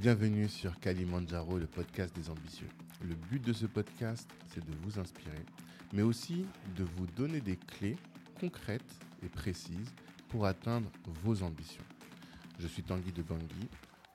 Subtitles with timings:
[0.00, 2.68] Bienvenue sur Kalimandjaro, le podcast des ambitieux.
[3.02, 5.44] Le but de ce podcast, c'est de vous inspirer,
[5.92, 7.96] mais aussi de vous donner des clés
[8.38, 9.92] concrètes et précises
[10.28, 10.88] pour atteindre
[11.24, 11.82] vos ambitions.
[12.60, 13.68] Je suis Tanguy de Bangui,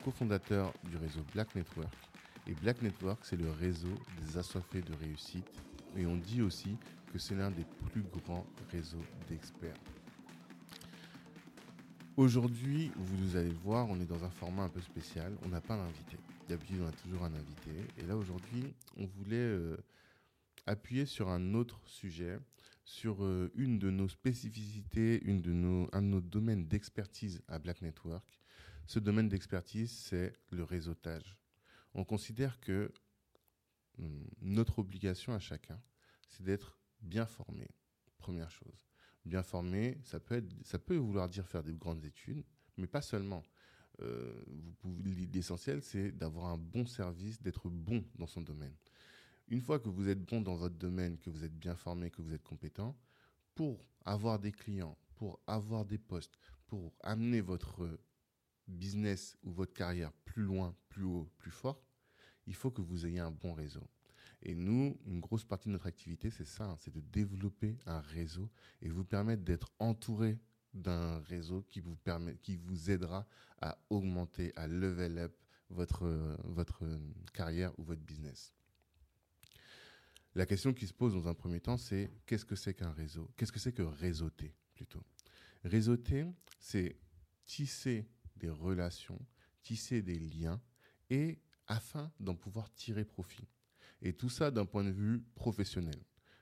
[0.05, 1.93] cofondateur du réseau Black Network.
[2.47, 5.52] Et Black Network, c'est le réseau des assoiffés de réussite.
[5.97, 6.77] Et on dit aussi
[7.11, 9.75] que c'est l'un des plus grands réseaux d'experts.
[12.16, 15.35] Aujourd'hui, vous allez le voir, on est dans un format un peu spécial.
[15.44, 16.17] On n'a pas d'invité.
[16.48, 17.72] D'habitude, on a toujours un invité.
[17.98, 19.77] Et là, aujourd'hui, on voulait euh,
[20.67, 22.38] appuyer sur un autre sujet,
[22.86, 27.58] sur euh, une de nos spécificités, une de nos, un de nos domaines d'expertise à
[27.58, 28.39] Black Network.
[28.86, 31.36] Ce domaine d'expertise, c'est le réseautage.
[31.95, 32.91] On considère que
[33.98, 35.81] hum, notre obligation à chacun,
[36.30, 37.67] c'est d'être bien formé.
[38.20, 38.92] Première chose
[39.26, 42.44] bien formé, ça peut, vouloir dire faire des grandes études,
[42.77, 43.44] mais pas seulement.
[44.02, 44.44] Euh,
[45.34, 48.75] L'essentiel, c'est d'avoir un bon service, d'être bon dans son domaine.
[49.47, 52.22] Une fois que vous êtes bon dans votre domaine, que vous êtes bien formé, que
[52.22, 52.97] vous êtes compétent,
[53.56, 58.00] pour avoir des clients, pour avoir des postes, pour amener votre
[58.67, 61.84] business ou votre carrière plus loin, plus haut, plus fort,
[62.47, 63.88] il faut que vous ayez un bon réseau.
[64.45, 68.02] Et nous, une grosse partie de notre activité, c'est ça, hein, c'est de développer un
[68.02, 68.50] réseau
[68.81, 70.38] et vous permettre d'être entouré
[70.73, 73.25] d'un réseau qui vous, permet, qui vous aidera
[73.61, 75.38] à augmenter, à level up
[75.69, 76.83] votre, votre
[77.33, 78.53] carrière ou votre business.
[80.35, 83.31] La question qui se pose dans un premier temps, c'est qu'est-ce que c'est qu'un réseau?
[83.38, 85.03] Qu'est-ce que c'est que réseauter plutôt?
[85.63, 86.25] Réseauter,
[86.59, 86.97] c'est
[87.45, 89.19] tisser des relations,
[89.61, 90.61] tisser des liens
[91.09, 93.47] et afin d'en pouvoir tirer profit.
[94.04, 96.00] Et tout ça d'un point de vue professionnel.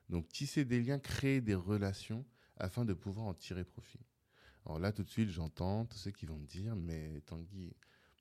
[0.10, 2.26] Donc tisser des liens, créer des relations
[2.58, 4.02] afin de pouvoir en tirer profit.
[4.66, 7.74] Alors là, tout de suite, j'entends tous ceux qui vont me dire, mais Tanguy,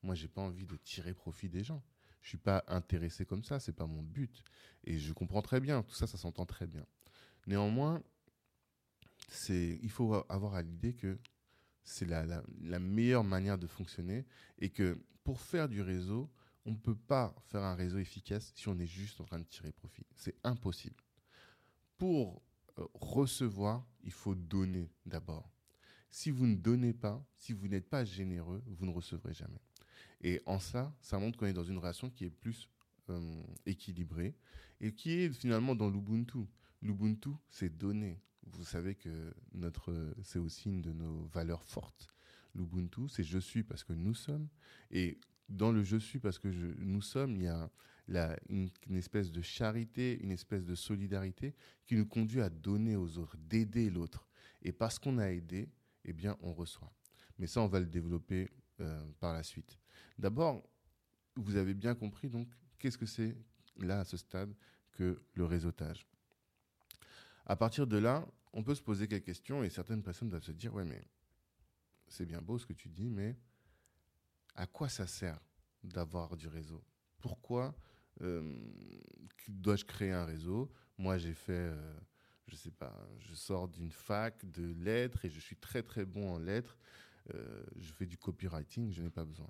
[0.03, 1.83] moi, j'ai pas envie de tirer profit des gens.
[2.21, 4.43] Je suis pas intéressé comme ça, c'est pas mon but.
[4.83, 6.85] Et je comprends très bien, tout ça, ça s'entend très bien.
[7.47, 8.01] Néanmoins,
[9.29, 11.17] c'est, il faut avoir à l'idée que
[11.83, 12.25] c'est la,
[12.61, 14.25] la, meilleure manière de fonctionner
[14.59, 16.29] et que pour faire du réseau,
[16.65, 19.45] on ne peut pas faire un réseau efficace si on est juste en train de
[19.45, 20.05] tirer profit.
[20.15, 21.03] C'est impossible.
[21.97, 22.41] Pour
[22.77, 25.51] euh, recevoir, il faut donner d'abord.
[26.09, 29.61] Si vous ne donnez pas, si vous n'êtes pas généreux, vous ne recevrez jamais.
[30.21, 32.69] Et en ça, ça montre qu'on est dans une relation qui est plus
[33.09, 34.35] euh, équilibrée
[34.79, 36.45] et qui est finalement dans l'Ubuntu.
[36.81, 38.19] L'Ubuntu, c'est donner.
[38.43, 42.07] Vous savez que notre, c'est aussi une de nos valeurs fortes.
[42.53, 44.47] L'Ubuntu, c'est je suis parce que nous sommes.
[44.91, 45.19] Et
[45.51, 47.69] dans le je suis parce que nous sommes, il y a
[48.49, 51.53] une, espèce de charité, une espèce de solidarité
[51.85, 54.27] qui nous conduit à donner aux autres, d'aider l'autre.
[54.61, 55.69] Et parce qu'on a aidé,
[56.05, 56.91] eh bien, on reçoit.
[57.37, 59.77] Mais ça, on va le développer euh, par la suite.
[60.17, 60.63] D'abord,
[61.35, 62.47] vous avez bien compris, donc,
[62.79, 63.35] qu'est-ce que c'est
[63.77, 64.53] là, à ce stade,
[64.91, 66.07] que le réseautage?
[67.45, 70.51] À partir de là, on peut se poser quelques questions et certaines personnes doivent se
[70.51, 71.03] dire, ouais, mais
[72.07, 73.35] c'est bien beau ce que tu dis, mais
[74.61, 75.39] à quoi ça sert
[75.83, 76.83] d'avoir du réseau?
[77.17, 77.75] Pourquoi
[78.21, 78.55] euh,
[79.47, 80.71] dois-je créer un réseau?
[80.99, 81.99] Moi, j'ai fait, euh,
[82.47, 86.35] je sais pas, je sors d'une fac de lettres et je suis très très bon
[86.35, 86.77] en lettres.
[87.33, 89.49] Euh, je fais du copywriting, je n'ai pas besoin.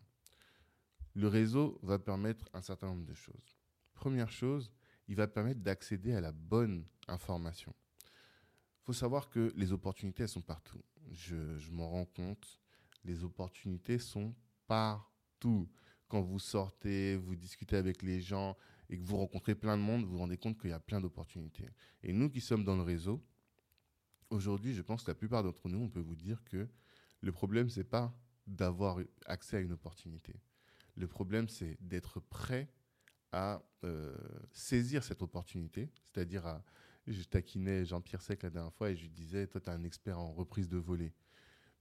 [1.13, 3.59] Le réseau va permettre un certain nombre de choses.
[3.93, 4.71] Première chose,
[5.09, 7.75] il va permettre d'accéder à la bonne information.
[8.05, 10.81] Il faut savoir que les opportunités, elles sont partout.
[11.11, 12.61] Je, je m'en rends compte.
[13.03, 14.33] Les opportunités sont
[14.71, 15.67] partout.
[16.07, 18.55] Quand vous sortez, vous discutez avec les gens
[18.89, 21.01] et que vous rencontrez plein de monde, vous vous rendez compte qu'il y a plein
[21.01, 21.67] d'opportunités.
[22.03, 23.21] Et nous qui sommes dans le réseau,
[24.29, 26.69] aujourd'hui, je pense que la plupart d'entre nous, on peut vous dire que
[27.19, 28.17] le problème, c'est pas
[28.47, 30.39] d'avoir accès à une opportunité.
[30.95, 32.71] Le problème, c'est d'être prêt
[33.33, 34.15] à euh,
[34.53, 36.63] saisir cette opportunité, c'est-à-dire à,
[37.07, 39.83] je taquinais Jean-Pierre Sec la dernière fois et je lui disais, toi, tu es un
[39.83, 41.13] expert en reprise de volée.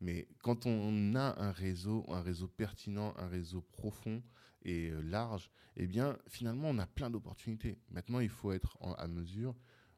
[0.00, 4.22] Mais quand on a un réseau, un réseau pertinent, un réseau profond
[4.62, 7.78] et euh, large, eh bien, finalement, on a plein d'opportunités.
[7.90, 9.54] Maintenant, il faut être en, à mesure,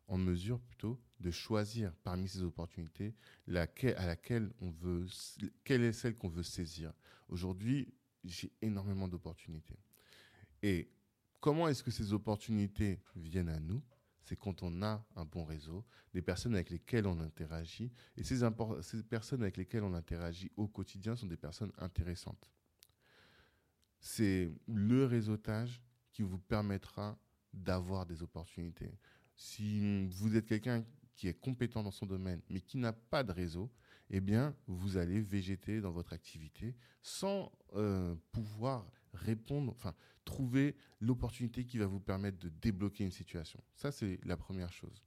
[0.09, 3.15] en mesure plutôt de choisir parmi ces opportunités
[3.47, 5.07] laquelle, à laquelle on veut,
[5.65, 6.93] quelle est celle qu'on veut saisir.
[7.29, 7.95] Aujourd'hui,
[8.25, 9.79] j'ai énormément d'opportunités.
[10.63, 10.91] Et
[11.41, 13.83] comment est-ce que ces opportunités viennent à nous?
[14.25, 15.85] C'est quand on a un bon réseau,
[16.15, 17.93] des personnes avec lesquelles on interagit.
[18.17, 18.41] Et ces,
[19.09, 22.51] personnes avec lesquelles on interagit au quotidien sont des personnes intéressantes.
[24.01, 25.83] C'est le réseautage
[26.13, 27.19] qui vous permettra
[27.53, 28.99] d'avoir des opportunités.
[29.35, 30.85] Si vous êtes quelqu'un
[31.15, 33.71] qui est compétent dans son domaine, mais qui n'a pas de réseau,
[34.11, 39.95] eh bien, vous allez végéter dans votre activité sans euh, pouvoir répondre, enfin,
[40.25, 43.63] trouver l'opportunité qui va vous permettre de débloquer une situation.
[43.75, 45.03] Ça, c'est la première chose.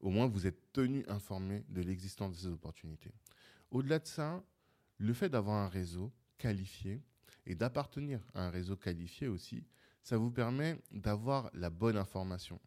[0.00, 3.12] Au moins, vous êtes tenu informé de l'existence de ces opportunités.
[3.70, 4.44] Au-delà de ça,
[4.98, 7.00] le fait d'avoir un réseau qualifié
[7.46, 9.64] et d'appartenir à un réseau qualifié aussi,
[10.02, 12.60] ça vous permet d'avoir la bonne information.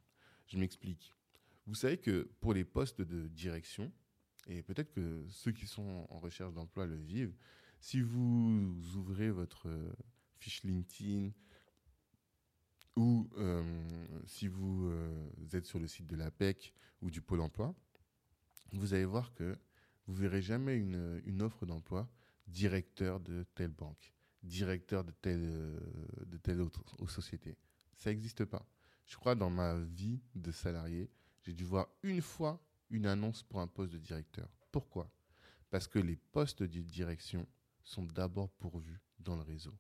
[0.48, 1.14] Je m'explique.
[1.68, 3.92] Vous savez que pour les postes de direction,
[4.48, 7.36] et peut-être que ceux qui sont en recherche d'emploi le vivent,
[7.80, 9.68] si vous ouvrez votre
[10.40, 11.32] fiche LinkedIn
[12.96, 13.64] ou euh,
[14.26, 17.76] si vous, euh, êtes sur le site de l'APEC ou du Pôle emploi,
[18.72, 19.58] vous allez voir que
[20.08, 22.10] vous verrez jamais une, une offre d'emploi
[22.48, 24.14] directeur de telle banque,
[24.44, 25.80] directeur de telle, euh,
[26.26, 27.58] de telle autre société.
[27.98, 28.66] Ça n'existe pas.
[29.06, 31.10] Je crois dans ma vie de salarié,
[31.44, 34.50] j'ai dû voir une fois une annonce pour un poste de directeur.
[34.72, 35.12] Pourquoi?
[35.70, 37.48] Parce que les postes de direction
[37.86, 39.74] sont d'abord pourvus dans le réseau.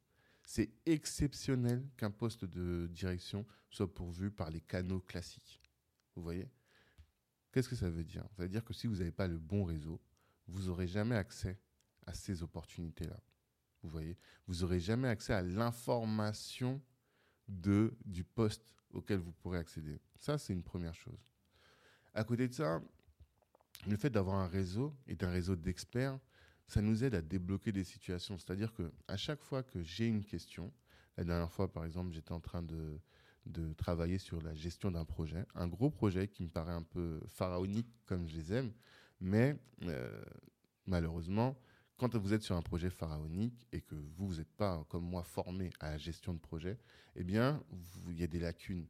[0.45, 5.59] C'est exceptionnel qu'un poste de direction soit pourvu par les canaux classiques.
[6.15, 6.47] Vous voyez?
[7.51, 8.23] Qu'est-ce que ça veut dire?
[8.37, 9.99] Ça veut dire que si vous n'avez pas le bon réseau,
[10.47, 11.59] vous n'aurez jamais accès
[12.05, 13.19] à ces opportunités-là.
[13.81, 14.17] Vous voyez?
[14.45, 16.81] Vous n'aurez jamais accès à l'information
[17.47, 19.99] de, du poste auquel vous pourrez accéder.
[20.15, 21.19] Ça, c'est une première chose.
[22.13, 22.81] À côté de ça,
[23.87, 26.19] le fait d'avoir un réseau et un réseau d'experts,
[26.67, 28.37] ça nous aide à débloquer des situations.
[28.37, 30.71] C'est-à-dire que à chaque fois que j'ai une question,
[31.17, 32.99] la dernière fois, par exemple, j'étais en train de,
[33.45, 37.19] de travailler sur la gestion d'un projet, un gros projet qui me paraît un peu
[37.27, 38.73] pharaonique comme je les aime,
[39.21, 40.23] mais euh,
[40.85, 41.57] malheureusement,
[41.97, 45.23] quand vous êtes sur un projet pharaonique et que vous, vous n'êtes pas, comme moi,
[45.23, 46.77] formé à la gestion de projet,
[47.15, 47.63] eh bien,
[48.09, 48.85] il y a des lacunes.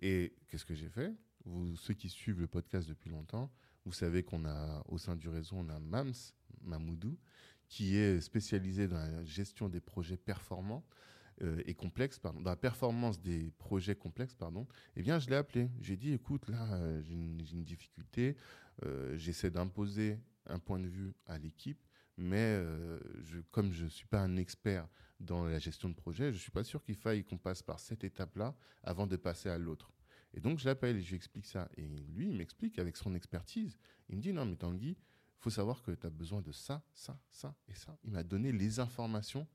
[0.00, 1.14] Et qu'est-ce que j'ai fait?
[1.44, 3.50] Vous, Ceux qui suivent le podcast depuis longtemps,
[3.84, 7.18] vous savez qu'on a, au sein du réseau, on a MAMS, Mamoudou,
[7.68, 10.84] qui est spécialisé dans la gestion des projets performants
[11.42, 15.36] euh, et complexes, pardon, dans la performance des projets complexes, pardon, eh bien, je l'ai
[15.36, 15.70] appelé.
[15.80, 18.36] J'ai dit, écoute, là, euh, j'ai une, difficulté,
[18.84, 21.82] euh, j'essaie d'imposer un point de vue à l'équipe,
[22.18, 22.62] mais
[23.22, 24.86] je, comme je ne suis pas un expert
[25.18, 27.80] dans la gestion de projet, je ne suis pas sûr qu'il faille qu'on passe par
[27.80, 29.90] cette étape-là avant de passer à l'autre.
[30.34, 31.68] Et donc, je l'appelle et je lui explique ça.
[31.76, 33.76] Et lui, il m'explique avec son expertise.
[34.08, 34.96] Il me dit, non, mais Tanguy,
[35.38, 37.96] faut savoir que tu as besoin de ça, ça, ça et ça.
[38.04, 39.46] Il m'a donné les informations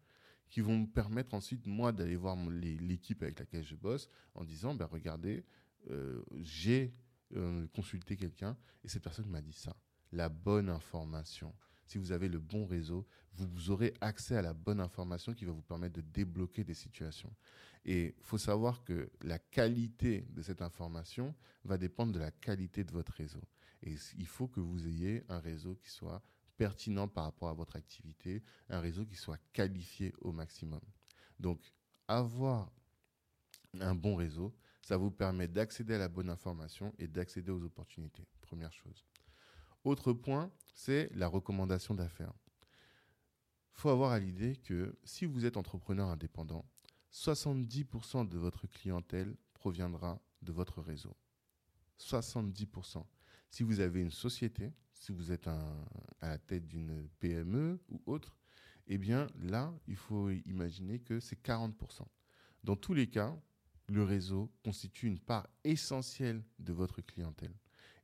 [0.49, 4.75] qui vont me permettre ensuite, moi, d'aller voir l'équipe avec laquelle je bosse en disant,
[4.75, 5.45] ben, regardez,
[5.89, 6.93] euh, j'ai
[7.35, 9.75] euh, consulté quelqu'un et cette personne m'a dit ça.
[10.11, 11.53] La bonne information.
[11.87, 15.53] Si vous avez le bon réseau, vous, aurez accès à la bonne information qui va
[15.53, 17.33] vous permettre de débloquer des situations.
[17.85, 22.83] Et il faut savoir que la qualité de cette information va dépendre de la qualité
[22.83, 23.41] de votre réseau.
[23.83, 26.21] Et il faut que vous ayez un réseau qui soit
[26.57, 30.81] pertinent par rapport à votre activité, un réseau qui soit qualifié au maximum.
[31.39, 31.61] Donc,
[32.07, 32.69] avoir
[33.79, 38.25] un bon réseau, ça vous permet d'accéder à la bonne information et d'accéder aux opportunités.
[38.41, 39.05] Première chose.
[39.87, 42.33] Autre point, c'est la recommandation d'affaires.
[43.71, 46.65] Il faut avoir à l'idée que si vous êtes entrepreneur indépendant,
[47.13, 51.15] 70% de votre clientèle proviendra de votre réseau.
[52.01, 53.05] 70%.
[53.49, 55.57] Si vous avez une société, si vous êtes à
[56.21, 58.35] la tête d'une PME ou autre,
[58.87, 62.01] eh bien là, il faut imaginer que c'est 40%.
[62.61, 63.33] Dans tous les cas,
[63.87, 67.53] le réseau constitue une part essentielle de votre clientèle.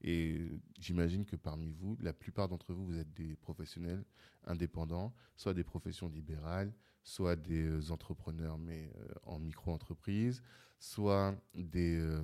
[0.04, 4.04] Et j'imagine que parmi vous, la plupart d'entre vous, vous êtes des professionnels
[4.46, 10.42] indépendants, soit des professions libérales, soit des euh, entrepreneurs, mais euh, en micro-entreprise,
[10.80, 12.22] soit des, euh,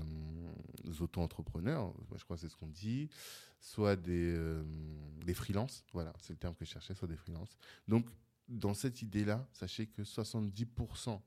[1.00, 3.10] auto-entrepreneurs, je crois que c'est ce qu'on dit,
[3.62, 4.38] soit des,
[5.26, 7.58] des freelances, voilà, c'est le terme que je cherchais, soit des freelances.
[7.88, 8.10] Donc,
[8.50, 11.22] dans cette idée-là, sachez que 70%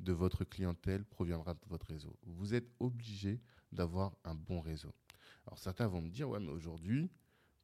[0.00, 2.16] de votre clientèle proviendra de votre réseau.
[2.24, 3.40] Vous êtes obligé
[3.70, 4.92] d'avoir un bon réseau.
[5.46, 7.10] Alors certains vont me dire, ouais, mais aujourd'hui,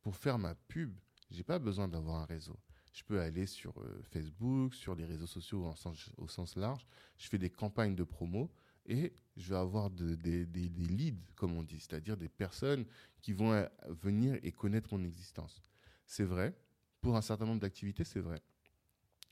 [0.02, 0.96] pour faire ma pub,
[1.30, 2.58] j'ai pas besoin d'avoir un réseau.
[2.92, 5.72] Je peux aller sur euh, Facebook, sur les réseaux sociaux
[6.16, 6.86] au sens, large.
[7.16, 8.50] Je fais des campagnes de promo
[8.86, 10.16] et je vais avoir des
[10.46, 12.86] leads, comme on dit, c'est-à-dire des personnes
[13.20, 13.66] qui vont euh,
[14.02, 15.60] venir et connaître mon existence.
[16.06, 16.56] C'est vrai.
[17.00, 18.40] Pour un certain nombre d'activités, c'est vrai.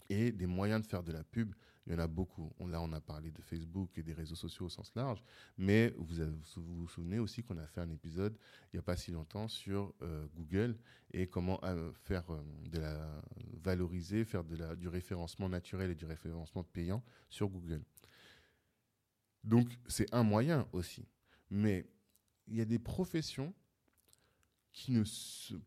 [0.08, 1.52] Et des moyens de faire de la pub,
[1.86, 2.52] il y en a beaucoup.
[2.66, 5.22] là, on a parlé de Facebook et des réseaux sociaux au sens large,
[5.56, 6.06] mais vous
[6.56, 8.36] vous, souvenez aussi qu'on a fait un épisode
[8.72, 10.76] il n'y a pas si longtemps sur euh, Google
[11.12, 13.22] et comment euh, faire euh, de la
[13.62, 17.82] valoriser, faire du référencement naturel et du référencement payant sur Google.
[19.44, 21.06] Donc, c'est un moyen aussi.
[21.50, 21.88] Mais
[22.48, 23.54] il y a des professions
[24.72, 25.04] qui ne,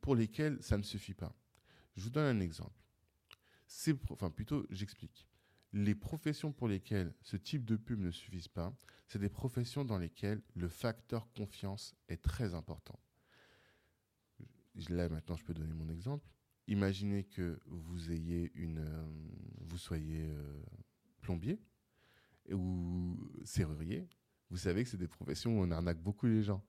[0.02, 1.34] pour lesquelles ça ne suffit pas.
[1.96, 2.84] Je vous donne un exemple.
[4.12, 5.28] enfin, plutôt, j'explique
[5.74, 8.76] les professions pour lesquelles ce type de pub ne suffisent pas,
[9.08, 13.00] c'est des professions dans lesquelles le facteur confiance est très important.
[14.90, 16.28] Là, maintenant, je peux donner mon exemple.
[16.68, 19.04] Imaginez que vous ayez une, euh,
[19.62, 20.64] vous soyez euh,
[21.22, 21.60] plombier
[22.52, 24.08] ou serrurier.
[24.50, 26.64] Vous savez que c'est des professions où on arnaque beaucoup les gens.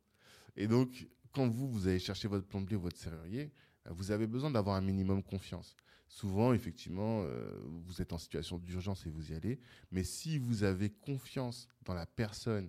[0.57, 3.52] Et donc, quand vous, vous allez chercher votre plombier ou votre serrurier,
[3.87, 5.76] vous avez besoin d'avoir un minimum confiance.
[6.10, 9.60] Souvent, effectivement, euh, vous êtes en situation d'urgence et vous y allez.
[9.92, 12.68] Mais si vous avez confiance dans la personne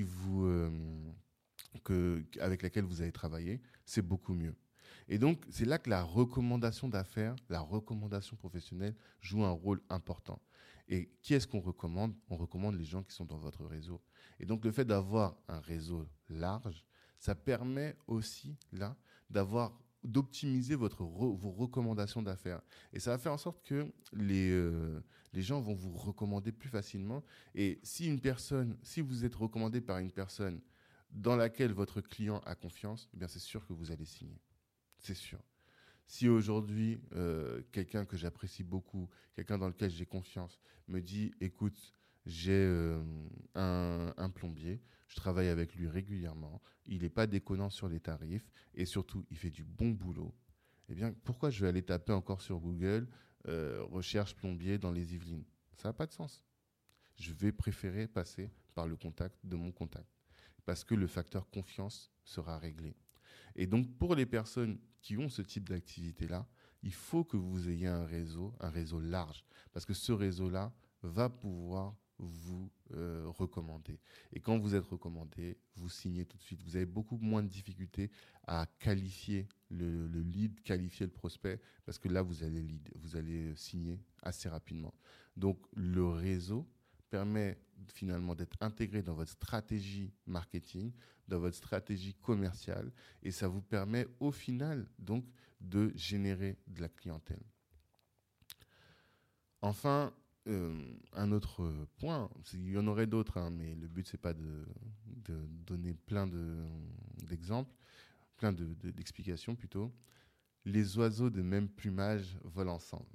[0.00, 0.70] euh,
[2.40, 4.56] avec laquelle vous allez travailler, c'est beaucoup mieux.
[5.06, 10.42] Et donc, c'est là que la recommandation d'affaires, la recommandation professionnelle joue un rôle important.
[10.88, 12.12] Et qui est-ce qu'on recommande?
[12.28, 14.00] On recommande les gens qui sont dans votre réseau.
[14.40, 16.84] Et donc, le fait d'avoir un réseau large,
[17.20, 18.96] ça permet aussi, là,
[19.28, 20.88] d'avoir d'optimiser vos
[21.50, 22.60] recommandations d'affaires.
[22.92, 25.00] Et ça va faire en sorte que les, euh,
[25.32, 27.22] les gens vont vous recommander plus facilement.
[27.54, 30.60] Et si une personne, si vous êtes recommandé par une personne
[31.10, 34.40] dans laquelle votre client a confiance, eh bien c'est sûr que vous allez signer.
[34.98, 35.40] C'est sûr.
[36.06, 41.94] Si aujourd'hui, euh, quelqu'un que j'apprécie beaucoup, quelqu'un dans lequel j'ai confiance, me dit, écoute,
[42.26, 43.00] j'ai euh,
[43.54, 44.80] un, plombier,
[45.10, 49.36] je travaille avec lui régulièrement, il n'est pas déconnant sur les tarifs et surtout il
[49.36, 50.32] fait du bon boulot.
[50.88, 53.08] Eh bien, pourquoi je vais aller taper encore sur Google
[53.48, 55.44] euh, recherche plombier dans les Yvelines?
[55.76, 56.44] Ça n'a pas de sens.
[57.16, 60.06] Je vais préférer passer par le contact de mon contact
[60.64, 62.94] parce que le facteur confiance sera réglé.
[63.56, 66.46] Et donc, pour les personnes qui ont ce type d'activité-là,
[66.84, 71.28] il faut que vous ayez un réseau, un réseau large, parce que ce réseau-là va
[71.28, 73.98] pouvoir vous euh, recommander.
[74.32, 76.62] Et quand vous êtes recommandé, vous signez tout de suite.
[76.62, 78.10] Vous avez beaucoup moins de difficultés
[78.46, 83.98] à qualifier le, lead, qualifier le prospect, parce que là, vous allez, vous allez signer
[84.22, 84.94] assez rapidement.
[85.36, 86.66] Donc, le réseau
[87.08, 87.58] permet
[87.92, 90.92] finalement d'être intégré dans votre stratégie marketing,
[91.28, 95.24] dans votre stratégie commerciale, et ça vous permet au final donc
[95.60, 97.42] de générer de la clientèle.
[99.62, 100.12] Enfin,
[100.50, 100.74] euh,
[101.12, 104.66] un autre point, il y en aurait d'autres, hein, mais le but c'est pas de,
[105.66, 106.28] donner plein
[107.28, 107.72] d'exemples,
[108.36, 109.92] plein d'explications plutôt.
[110.64, 113.06] Les oiseaux de même plumage volent ensemble.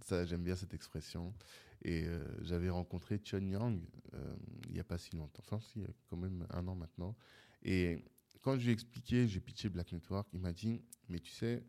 [0.00, 1.34] Ça, j'aime bien cette expression.
[1.82, 3.82] Et euh, j'avais rencontré Chun Yang
[4.14, 4.36] euh,
[4.68, 6.74] il n'y a pas si longtemps, enfin, si, il y a quand même un an
[6.74, 7.16] maintenant.
[7.62, 8.04] Et
[8.40, 11.64] quand je lui ai expliqué, j'ai pitché Black Network, il m'a dit Mais tu sais,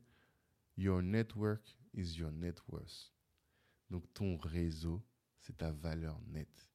[0.77, 3.11] your network is your net worth.
[3.89, 5.03] Donc ton réseau,
[5.45, 6.71] c'est ta valeur nette.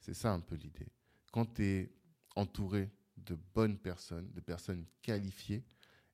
[0.00, 0.88] C'est ça un peu l'idée.
[1.32, 1.92] Quand tu es
[2.34, 5.64] entouré de bonnes personnes, de personnes qualifiées,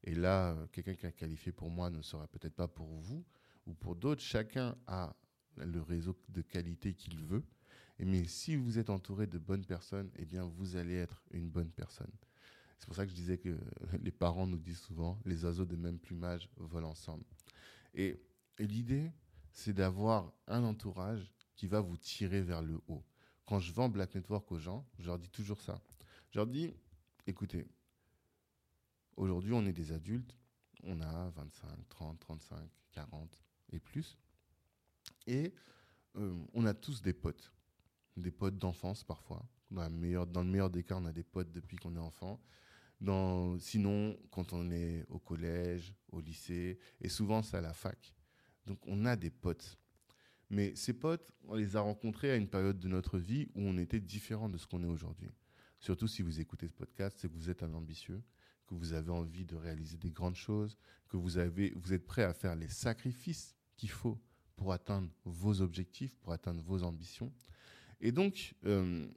[0.05, 3.25] et là, euh, quelqu'un qui est qualifié pour moi ne sera peut-être pas pour vous
[3.67, 5.15] ou pour d'autres, chacun a
[5.57, 7.45] le réseau de qualité qu'il veut.
[7.99, 11.71] Mais si vous êtes entouré de bonnes personnes, eh bien, vous allez être une bonne
[11.71, 12.13] personne.
[12.79, 13.59] C'est pour ça que je disais que
[14.03, 17.25] les parents nous disent souvent, les oiseaux de même plumage volent ensemble.
[17.95, 18.21] et
[18.59, 19.11] l'idée,
[19.53, 23.05] c'est d'avoir un entourage qui va vous tirer vers le haut.
[23.45, 25.79] Quand je vends Black Network aux gens, je leur dis toujours ça.
[26.31, 26.73] Je leur dis,
[27.27, 27.67] écoutez,
[29.15, 30.35] aujourd'hui on est des adultes,
[30.85, 32.57] on a 25, 30, 35,
[32.93, 34.17] 40 et plus.
[35.27, 35.53] Et
[36.17, 37.53] euh, on a tous des potes,
[38.17, 39.47] des potes d'enfance parfois.
[39.71, 42.41] Dans, le meilleur des cas, on a des potes depuis qu'on est enfant.
[43.59, 48.15] Sinon, quand on est au collège, au lycée, et souvent c'est à la fac.
[48.65, 49.77] Donc on a des potes.
[50.51, 53.79] Mais ces potes, on les a rencontrés à une période de notre vie où on
[53.79, 55.31] était différent de ce qu'on est aujourd'hui.
[55.79, 58.21] Surtout si vous écoutez ce podcast, c'est que vous êtes un ambitieux,
[58.67, 60.77] que vous avez envie de réaliser des grandes choses,
[61.09, 64.21] que vous, avez, vous êtes prêt à faire les sacrifices qu'il faut
[64.57, 67.33] pour atteindre vos objectifs, pour atteindre vos ambitions.
[68.01, 69.09] Et donc, euh,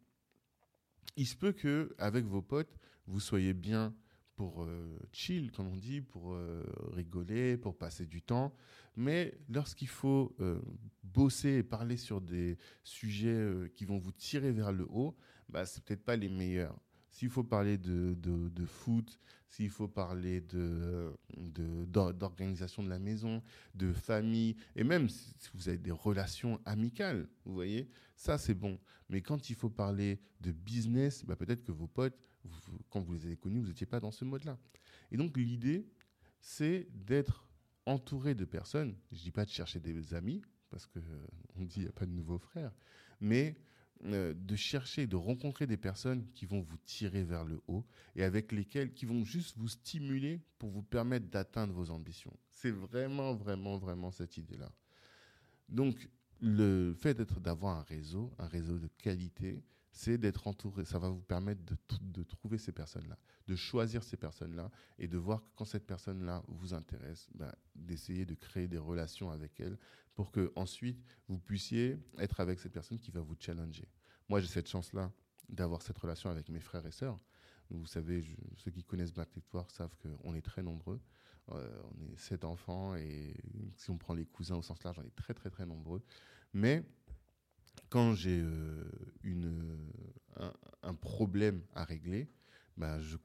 [1.18, 3.94] il se peut que avec vos potes, vous soyez bien
[4.36, 8.54] pour euh, chill, comme on dit, pour euh, rigoler, pour passer du temps.
[8.96, 10.62] Mais lorsqu'il faut euh,
[11.04, 15.16] bosser et parler sur des sujets qui vont vous tirer vers le haut,
[15.50, 16.80] bah, c'est peut-être pas les meilleurs.
[17.10, 23.44] S'il faut parler de, de, de foot, s'il faut parler d'organisation de, de, la maison,
[23.76, 28.80] de famille, et même si vous avez des relations amicales, vous voyez, ça c'est bon.
[29.10, 32.18] Mais quand il faut parler de business, bah, peut-être que vos potes
[32.90, 34.58] quand vous les avez connus, vous n'étiez pas dans ce mode-là.
[35.12, 35.86] Et donc l'idée,
[36.40, 37.48] c'est d'être
[37.86, 38.96] entouré de personnes.
[39.12, 41.94] Je ne dis pas de chercher des amis, parce qu'on euh, dit qu'il n'y a
[41.94, 42.72] pas de nouveaux frères,
[43.20, 43.56] mais
[44.06, 47.86] euh, de chercher, de rencontrer des personnes qui vont vous tirer vers le haut
[48.16, 52.36] et avec lesquelles, qui vont juste vous stimuler pour vous permettre d'atteindre vos ambitions.
[52.50, 54.72] C'est vraiment, vraiment, vraiment cette idée-là.
[55.70, 56.10] Donc,
[56.42, 60.84] le fait d'être d'avoir un réseau, un réseau de qualité, c'est d'être entouré.
[60.86, 65.18] Ça va vous permettre de, de trouver ces personnes-là, de choisir ces personnes-là et de
[65.18, 69.78] voir que quand cette personne-là vous intéresse, bah, d'essayer de créer des relations avec elle
[70.16, 73.88] pour que ensuite vous puissiez être avec cette personne qui va vous challenger.
[74.30, 75.12] Moi, j'ai cette chance-là
[75.48, 77.20] d'avoir cette relation avec mes frères et sœurs.
[77.70, 78.24] Vous savez,
[78.58, 81.00] ceux qui connaissent Black Network savent qu'on est très nombreux.
[81.52, 83.36] Euh, on est sept enfants et
[83.76, 86.02] si on prend les cousins au sens large, on est très très très nombreux.
[86.54, 86.84] Mais
[87.94, 88.84] quand j'ai euh,
[89.22, 89.78] une,
[90.82, 92.28] un, problème à régler,
[92.76, 93.18] bah, je,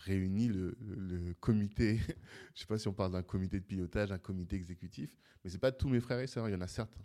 [0.00, 0.76] réunis le,
[1.38, 1.98] comité.
[1.98, 2.14] je ne
[2.56, 5.60] sais pas si on parle d'un comité de pilotage, un comité exécutif, mais ce n'est
[5.60, 7.04] pas tous mes frères et sœurs, il y en a certains.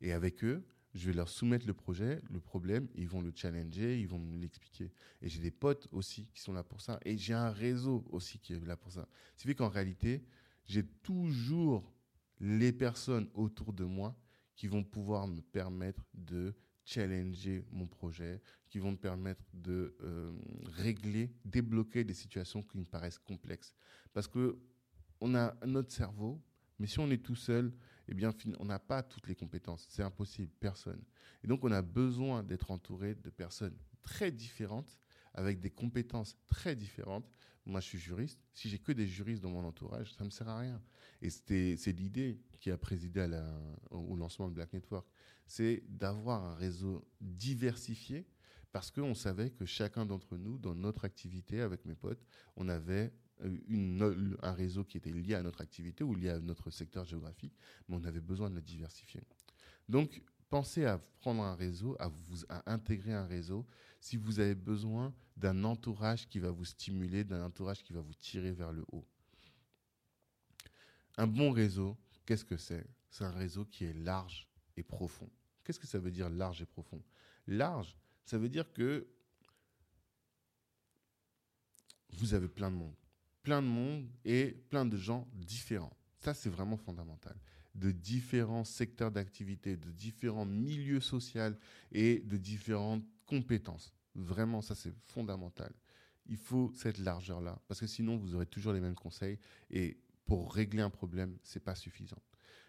[0.00, 4.00] Et avec eux, je vais leur soumettre le projet, le problème, ils vont le challenger,
[4.00, 4.90] ils vont me l'expliquer.
[5.20, 6.98] Et j'ai des potes aussi qui sont là pour ça.
[7.04, 9.06] Et j'ai un réseau aussi qui est là pour ça.
[9.36, 10.24] Ce qui fait qu'en réalité,
[10.64, 11.94] j'ai toujours
[12.40, 14.18] les personnes autour de moi
[14.54, 16.54] qui vont pouvoir me permettre de
[16.84, 20.32] challenger mon projet, qui vont me permettre de euh,
[20.64, 23.74] régler, débloquer des situations qui me paraissent complexes.
[24.12, 24.58] Parce que
[25.20, 26.42] on a notre cerveau,
[26.78, 27.72] mais si on est tout seul,
[28.08, 29.86] eh bien, on n'a pas toutes les compétences.
[29.88, 31.00] C'est impossible, personne.
[31.44, 34.96] Et donc, on a besoin d'être entouré de personnes très différentes,
[35.34, 37.30] avec des compétences très différentes.
[37.64, 38.40] Moi, je suis juriste.
[38.54, 40.82] Si j'ai que des juristes dans mon entourage, ça ne me sert à rien.
[41.20, 43.24] Et c'est l'idée qui a présidé
[43.90, 45.06] au lancement de Black Network.
[45.46, 48.26] C'est d'avoir un réseau diversifié
[48.72, 52.24] parce qu'on savait que chacun d'entre nous, dans notre activité avec mes potes,
[52.56, 53.12] on avait
[53.44, 57.54] euh, un réseau qui était lié à notre activité ou lié à notre secteur géographique,
[57.88, 59.22] mais on avait besoin de le diversifier.
[59.88, 62.10] Donc, pensez à prendre un réseau, à,
[62.70, 63.66] intégrer un réseau,
[64.00, 68.12] si vous avez besoin d'un entourage qui va vous stimuler, d'un entourage qui va vous
[68.12, 69.06] tirer vers le haut.
[71.16, 72.86] Un bon réseau, qu'est-ce que c'est?
[73.08, 75.30] C'est un réseau qui est large et profond.
[75.64, 77.02] Qu'est-ce que ça veut dire large et profond?
[77.46, 79.08] Large, ça veut dire que
[82.10, 82.94] vous avez plein de monde
[83.42, 85.96] plein de monde et plein de gens différents.
[86.18, 87.36] Ça, c'est vraiment fondamental.
[87.74, 91.54] De différents secteurs d'activité, de différents milieux sociaux
[91.90, 93.92] et de différentes compétences.
[94.14, 95.72] Vraiment, ça, c'est fondamental.
[96.26, 99.38] Il faut cette largeur-là, parce que sinon, vous aurez toujours les mêmes conseils.
[99.70, 102.20] Et pour régler un problème, ce n'est pas suffisant.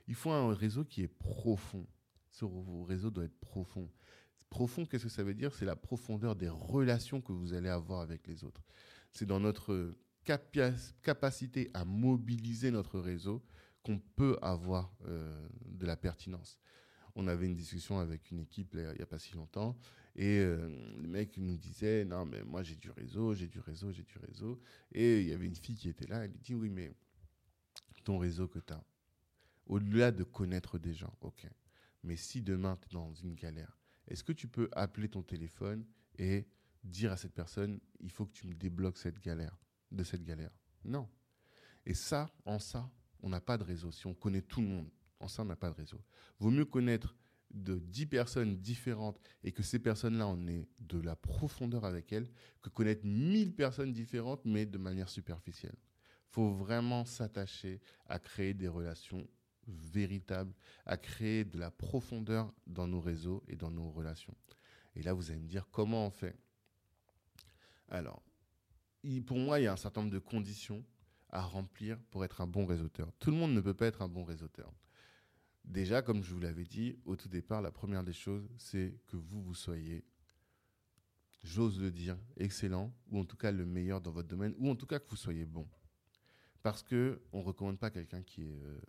[0.08, 1.86] Il faut un réseau qui est profond.
[2.32, 2.46] Ce
[2.88, 3.90] réseau doit être profond.
[4.50, 5.54] Profond, qu'est-ce que ça veut dire?
[5.54, 8.64] C'est la profondeur des relations que vous allez avoir avec les autres.
[9.12, 9.94] C'est dans notre
[11.02, 13.44] capacité à mobiliser notre réseau
[13.84, 16.58] qu'on peut avoir euh, de la pertinence.
[17.16, 19.78] On avait une discussion avec une équipe il n'y a pas si longtemps
[20.16, 20.68] et euh,
[20.98, 24.18] le mec nous disait non mais moi j'ai du réseau, j'ai du réseau, j'ai du
[24.18, 24.60] réseau
[24.92, 26.92] et il y avait une fille qui était là, elle dit oui mais
[28.04, 28.84] ton réseau que tu as,
[29.68, 31.48] au-delà de connaître des gens, ok,
[32.04, 35.86] mais si demain tu es dans une galère, est-ce que tu peux appeler ton téléphone
[36.18, 36.46] et
[36.84, 39.58] dire à cette personne il faut que tu me débloques cette galère
[39.92, 40.52] de cette galère?
[40.84, 41.08] Non.
[41.86, 42.90] Et ça, en ça,
[43.24, 43.92] on n'a pas de réseau.
[43.92, 46.00] Si on connaît tout le monde, en ça, on n'a pas de réseau.
[46.40, 47.16] Vaut mieux connaître
[47.50, 52.30] de 10 personnes différentes et que ces personnes-là, on ait de la profondeur avec elles,
[52.62, 55.76] que connaître 1000 personnes différentes, mais de manière superficielle.
[56.30, 59.28] Faut vraiment s'attacher à créer des relations
[59.68, 60.54] véritables,
[60.86, 64.36] à créer de la profondeur dans nos réseaux et dans nos relations.
[64.96, 66.36] Et là, vous allez me dire comment on fait?
[67.88, 68.22] Alors,
[69.26, 70.84] pour moi, il y a un certain nombre de conditions
[71.34, 73.12] à remplir pour être un bon réseauteur.
[73.20, 74.72] Tout le monde ne peut pas être un bon réseauteur.
[75.66, 79.18] Déjà, comme je vous l'avais dit au tout départ, la première des choses, c'est que
[79.18, 80.06] vous, vous soyez,
[81.44, 84.76] j'ose le dire, excellent, ou en tout cas le meilleur dans votre domaine, ou en
[84.76, 85.68] tout cas que vous soyez bon.
[86.62, 88.80] Parce qu'on ne recommande pas quelqu'un qui est euh,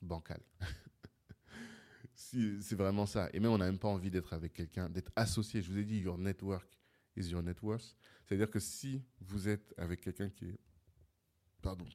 [0.00, 0.40] bancal.
[2.14, 3.28] c'est vraiment ça.
[3.32, 5.60] Et même, on n'a même pas envie d'être avec quelqu'un, d'être associé.
[5.60, 6.66] Je vous ai dit, your network
[7.14, 7.94] is your net worth.
[8.24, 10.58] C'est-à-dire que si vous êtes avec quelqu'un qui est,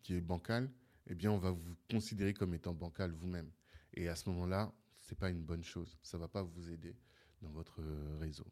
[0.04, 0.72] qui est bancal,
[1.08, 3.52] eh bien, on va vous considérer comme étant bancal vous-même.
[3.94, 5.98] Et à ce moment-là, ce n'est pas une bonne chose.
[6.02, 6.96] Ça ne va pas vous aider
[7.42, 7.82] dans votre
[8.20, 8.46] réseau.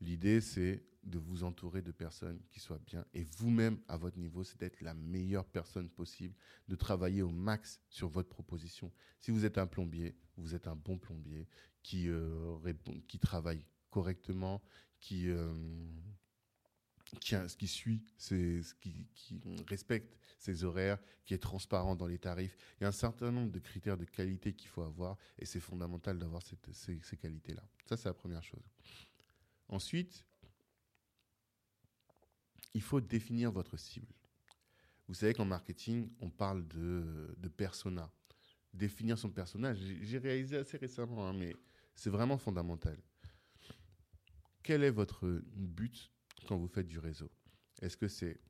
[0.00, 3.04] L'idée, c'est de vous entourer de personnes qui soient bien.
[3.14, 6.34] Et vous-même, à votre niveau, c'est d'être la meilleure personne possible,
[6.68, 8.92] de travailler au max sur votre proposition.
[9.20, 11.48] Si vous êtes un plombier, vous êtes un bon plombier
[11.82, 14.62] qui, euh, répond, qui travaille correctement,
[15.00, 15.52] qui, euh,
[17.20, 22.56] qui, qui, suit, qui, qui, respecte ses horaires, qui est transparent dans les tarifs.
[22.80, 25.60] Il y a un certain nombre de critères de qualité qu'il faut avoir et c'est
[25.60, 26.56] fondamental d'avoir ces,
[27.02, 27.62] ces qualités-là.
[27.86, 28.64] Ça, c'est la première chose.
[29.68, 30.24] Ensuite,
[32.74, 34.12] il faut définir votre cible.
[35.06, 38.10] Vous savez qu'en marketing, on parle de, de persona.
[38.72, 39.78] définir son personnage.
[40.02, 41.54] J'ai réalisé assez récemment, hein, mais
[41.94, 42.98] c'est vraiment fondamental.
[44.62, 46.10] Quel est votre but
[46.46, 47.30] quand vous faites du réseau
[47.80, 48.40] Est-ce que c'est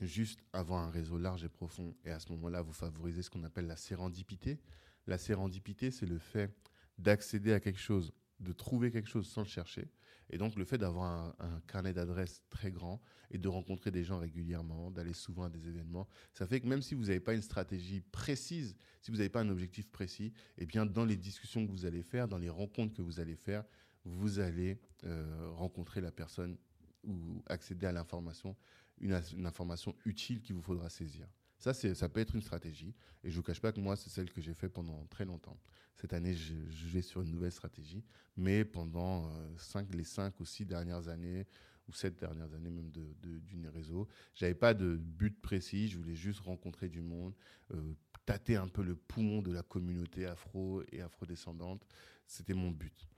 [0.00, 3.44] juste avoir un réseau large et profond et à ce moment-là, vous favorisez ce qu'on
[3.44, 4.60] appelle la sérendipité?
[5.06, 6.54] La sérendipité, c'est le fait
[6.98, 9.88] d'accéder à quelque chose, de trouver quelque chose sans le chercher.
[10.30, 14.18] Et donc le fait d'avoir un, carnet d'adresses très grand et de rencontrer des gens
[14.18, 17.42] régulièrement, d'aller souvent à des événements, ça fait que même si vous n'avez pas une
[17.42, 21.70] stratégie précise, si vous n'avez pas un objectif précis, eh bien dans les discussions que
[21.70, 23.64] vous allez faire, dans les rencontres que vous allez faire,
[24.04, 26.56] vous allez euh, rencontrer la personne
[27.06, 28.56] ou accéder à l'information,
[29.00, 29.14] une,
[29.44, 31.26] information utile qu'il vous faudra saisir.
[31.58, 32.94] Ça, ça peut être une stratégie.
[33.22, 35.24] Et je ne vous cache pas que moi, c'est celle que j'ai fait pendant très
[35.24, 35.58] longtemps.
[35.94, 36.54] Cette année, je,
[36.88, 38.04] vais sur une nouvelle stratégie.
[38.36, 41.46] Mais pendant euh, cinq, les cinq ou six dernières années,
[41.88, 45.88] ou sept dernières années même de, de, réseau, j'avais pas de but précis.
[45.88, 47.34] Je voulais juste rencontrer du monde,
[47.72, 47.94] euh,
[48.26, 51.86] tâter un peu le poumon de la communauté afro et afrodescendante.
[52.26, 53.08] C'était mon but.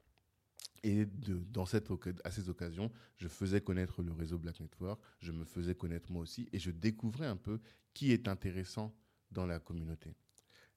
[0.87, 1.05] Et
[1.51, 1.89] dans cette,
[2.23, 6.23] à ces occasions, je faisais connaître le réseau Black Network, je me faisais connaître moi
[6.23, 7.59] aussi, et je découvrais un peu
[7.93, 8.95] qui est intéressant
[9.33, 10.15] dans la communauté.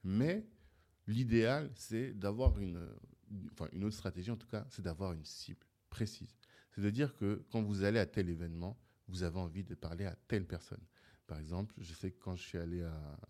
[0.04, 0.48] Mais
[1.06, 2.90] l'idéal, c'est d'avoir une,
[3.52, 6.36] enfin une autre stratégie, en tout cas, c'est d'avoir une cible précise.
[6.72, 10.06] C'est de dire que quand vous allez à tel événement, vous avez envie de parler
[10.06, 10.84] à telle personne.
[11.28, 12.82] Par exemple, je sais que quand je suis allé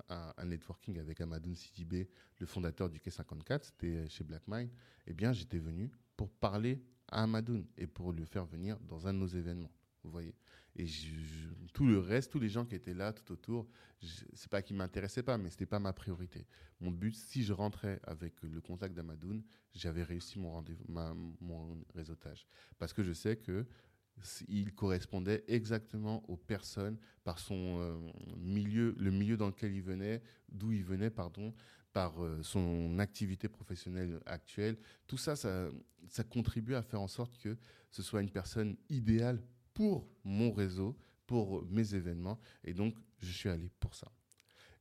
[0.08, 4.70] à, un networking avec Amadoun Sidibé, le fondateur du K54, c'était chez BlackMind,
[5.08, 9.14] eh bien, j'étais venu pour parler à Amadoun et pour le faire venir dans un
[9.14, 9.72] de nos événements.
[10.04, 10.36] Vous voyez
[10.76, 10.86] Et
[11.72, 13.70] tout le reste, tous les gens qui étaient là tout autour,
[14.34, 16.46] c'est pas qu'ils m'intéressaient pas, mais c'était pas ma priorité.
[16.82, 19.42] Mon but, si je rentrais avec le contact d'Amadoun,
[19.74, 22.46] j'avais réussi mon rendez-vous, mon réseautage,
[22.78, 23.66] parce que je sais que
[24.50, 27.98] il correspondait exactement aux personnes par son euh,
[28.36, 31.54] milieu, le milieu dans lequel il venait, d'où il venait, pardon,
[31.94, 34.78] par euh, son activité professionnelle actuelle.
[35.08, 35.70] Tout ça, ça,
[36.08, 37.58] ça contribue à faire en sorte que
[37.92, 39.42] ce soit une personne idéale
[39.74, 42.40] pour mon réseau, pour mes événements.
[42.64, 44.12] Et donc, je suis allé pour ça.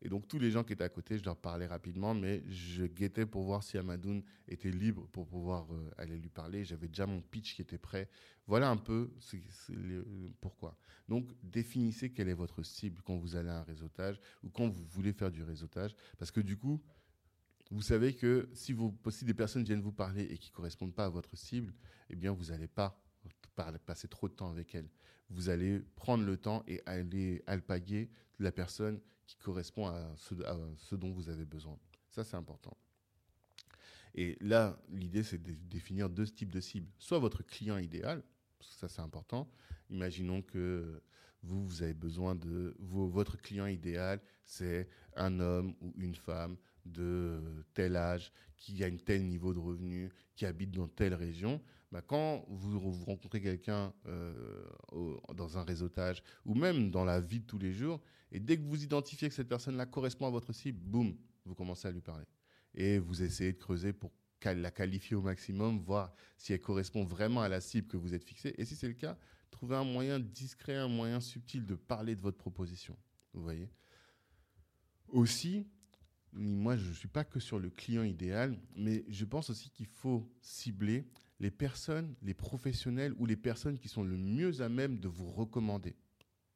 [0.02, 2.84] Et donc, tous les gens qui étaient à côté, je leur parlais rapidement, mais je
[2.84, 6.64] guettais pour voir si Amadoun était libre pour pouvoir euh, aller lui parler.
[6.64, 8.08] J'avais déjà mon pitch qui était prêt.
[8.46, 9.11] Voilà un peu
[10.40, 10.78] pourquoi.
[11.08, 14.84] Donc, définissez quelle est votre cible quand vous allez à un réseautage ou quand vous
[14.84, 15.96] voulez faire du réseautage.
[16.16, 16.80] Parce que du coup,
[17.70, 21.06] vous savez que si, vous, des personnes viennent vous parler et qui ne correspondent pas
[21.06, 21.74] à votre cible,
[22.08, 23.02] eh bien, vous n'allez pas
[23.84, 24.88] passer trop de temps avec elle.
[25.30, 28.08] Vous allez prendre le temps et aller alpaguer
[28.38, 31.79] la personne qui correspond à ce, dont vous avez besoin.
[32.11, 32.77] Ça, c'est important.
[34.14, 36.88] Et là, l'idée, c'est de définir deux types de cibles.
[36.99, 38.25] Soit votre client idéal,
[38.59, 39.49] ça c'est important.
[39.91, 41.03] Imaginons que
[41.43, 42.75] vous, vous avez besoin de...
[42.81, 48.97] votre client idéal, c'est un homme ou une femme de tel âge, qui a un
[48.97, 51.61] tel niveau de revenu, qui habite dans telle région,
[51.93, 54.64] bah quand vous, rencontrez quelqu'un euh,
[55.35, 58.62] dans un réseautage ou même dans la vie de tous les jours, et dès que
[58.62, 62.27] vous identifiez que cette personne-là correspond à votre cible, boum, vous commencez à lui parler.
[62.75, 64.12] Et vous essayez de creuser pour
[64.45, 68.25] la qualifier au maximum, voir si elle correspond vraiment à la cible que vous êtes
[68.25, 68.55] fixée.
[68.57, 69.19] Et si c'est le cas,
[69.51, 72.97] trouvez un moyen discret, un moyen subtil de parler de votre proposition.
[73.33, 73.69] Vous voyez?
[75.09, 75.67] Aussi,
[76.33, 79.87] moi, je ne suis pas que sur le client idéal, mais je pense aussi qu'il
[79.87, 81.07] faut cibler
[81.41, 85.31] les personnes, les professionnels ou les personnes qui sont le mieux à même de vous
[85.31, 85.97] recommander,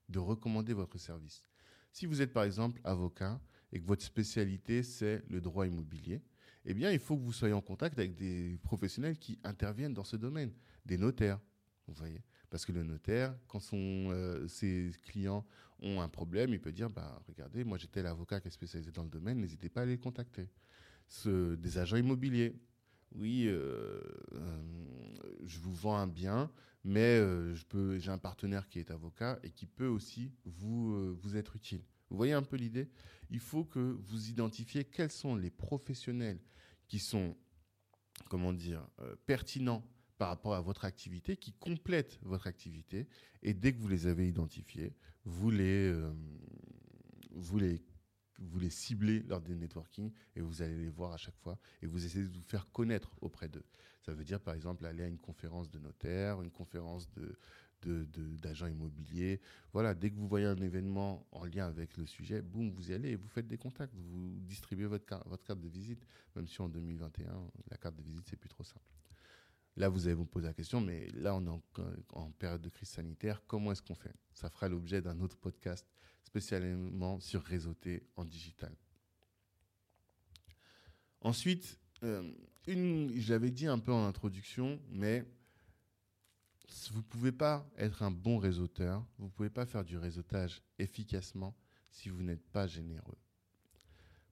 [0.08, 1.44] de recommander votre service.
[1.92, 6.22] Si vous êtes par exemple avocat et que votre spécialité c'est le droit immobilier,
[6.64, 10.04] eh bien il faut que vous soyez en contact avec des professionnels qui interviennent dans
[10.04, 10.52] ce domaine,
[10.86, 11.38] des notaires,
[11.86, 12.22] vous voyez.
[12.48, 15.46] Parce que le notaire, quand euh, ses clients
[15.80, 19.04] ont un problème, il peut dire bah, Regardez, moi j'étais l'avocat qui est spécialisé dans
[19.04, 20.48] le domaine, n'hésitez pas à les contacter.
[21.26, 22.54] Des agents immobiliers,
[23.14, 24.00] oui, euh,
[24.32, 24.62] euh,
[25.44, 26.50] je vous vends un bien,
[26.84, 27.54] mais euh,
[27.98, 31.82] j'ai un partenaire qui est avocat et qui peut aussi vous, vous être utile.
[32.10, 32.88] Vous voyez un peu l'idée?
[33.30, 36.40] Il faut que vous identifiez quels sont les professionnels
[36.86, 37.36] qui sont,
[38.28, 38.86] comment dire,
[39.24, 39.86] pertinents
[40.18, 43.08] par rapport à votre activité, qui complètent votre activité.
[43.42, 44.94] Et dès que vous les avez identifiés,
[45.24, 45.90] vous les,
[47.30, 47.82] vous les
[48.38, 51.86] vous les ciblez lors des networking et vous allez les voir à chaque fois et
[51.86, 53.64] vous essayez de vous faire connaître auprès d'eux.
[54.04, 57.36] Ça veut dire par exemple aller à une conférence de notaire, une conférence de
[57.84, 59.40] d'agents immobiliers.
[59.72, 62.94] Voilà, dès que vous voyez un événement en lien avec le sujet, boum, vous y
[62.94, 66.46] allez et vous faites des contacts, vous distribuez votre, carte, votre carte de visite, même
[66.46, 68.86] si en 2021, la carte de visite, c'est plus trop simple.
[69.76, 72.90] Là, vous allez vous poser la question, mais là, on est en période de crise
[72.90, 74.14] sanitaire, comment est-ce qu'on fait?
[74.34, 75.86] Ça fera l'objet d'un autre podcast
[76.24, 78.74] spécialement sur réseauté en digital.
[81.20, 82.32] Ensuite, euh,
[82.66, 85.24] je l'avais dit un peu en introduction, mais
[86.90, 90.62] vous ne pouvez pas être un bon réseauteur, vous ne pouvez pas faire du réseautage
[90.78, 91.54] efficacement
[91.90, 93.18] si vous n'êtes pas généreux.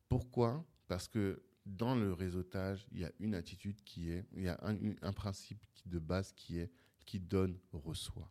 [0.08, 0.64] Pourquoi?
[0.88, 4.58] Parce que dans le réseautage, il y a une attitude qui est, il y a
[4.62, 6.70] un, principe de base qui est
[7.06, 8.30] qui donne, reçoit.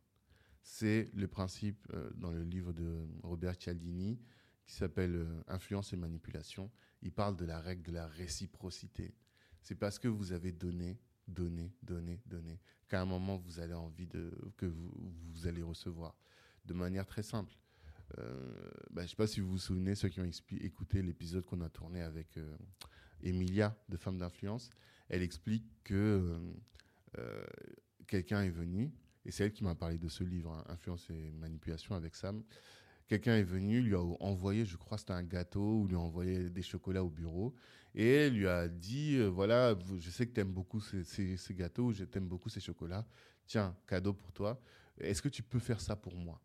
[0.72, 4.20] C'est le principe euh, dans le livre de Robert Cialdini
[4.68, 6.70] qui s'appelle euh, Influence et manipulation.
[7.02, 9.16] Il parle de la règle de la réciprocité.
[9.64, 14.06] C'est parce que vous avez donné, donné, donné, donné, qu'à un moment vous avez envie
[14.06, 16.16] de que vous, allez recevoir
[16.66, 17.58] de manière très simple.
[18.20, 21.46] Euh, bah, je ne sais pas si vous vous souvenez, ceux qui ont écouté l'épisode
[21.46, 22.38] qu'on a tourné avec
[23.24, 24.70] Emilia de Femmes d'influence,
[25.10, 26.40] elle explique que
[28.06, 28.94] quelqu'un est venu,
[29.30, 32.42] et c'est elle qui m'a parlé de ce livre, hein, Influence et manipulation avec Sam.
[33.08, 36.50] Quelqu'un est venu, lui a envoyé, je crois c'était un gâteau, ou lui a envoyé
[36.50, 37.54] des chocolats au bureau,
[37.94, 41.94] et lui a dit, voilà, je sais que tu aimes beaucoup ces, ces, ces gâteaux,
[41.94, 43.06] je t'aime beaucoup ces chocolats,
[43.46, 44.60] tiens, cadeau pour toi,
[45.00, 46.42] est-ce que tu peux faire ça pour moi?